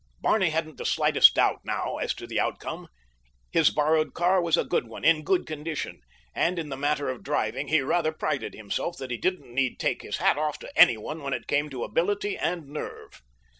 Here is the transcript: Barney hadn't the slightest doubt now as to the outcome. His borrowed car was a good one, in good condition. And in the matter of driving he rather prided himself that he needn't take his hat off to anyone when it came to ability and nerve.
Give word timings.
Barney 0.19 0.49
hadn't 0.49 0.77
the 0.77 0.83
slightest 0.87 1.35
doubt 1.35 1.59
now 1.63 1.97
as 1.97 2.15
to 2.15 2.25
the 2.25 2.39
outcome. 2.39 2.87
His 3.51 3.69
borrowed 3.69 4.15
car 4.15 4.41
was 4.41 4.57
a 4.57 4.63
good 4.65 4.87
one, 4.87 5.05
in 5.05 5.21
good 5.21 5.45
condition. 5.45 6.01
And 6.33 6.57
in 6.57 6.69
the 6.69 6.75
matter 6.75 7.09
of 7.09 7.21
driving 7.21 7.67
he 7.67 7.81
rather 7.81 8.11
prided 8.11 8.55
himself 8.55 8.97
that 8.97 9.11
he 9.11 9.19
needn't 9.19 9.77
take 9.77 10.01
his 10.01 10.17
hat 10.17 10.39
off 10.39 10.57
to 10.61 10.75
anyone 10.75 11.21
when 11.21 11.33
it 11.33 11.45
came 11.45 11.69
to 11.69 11.83
ability 11.83 12.35
and 12.35 12.65
nerve. 12.65 13.21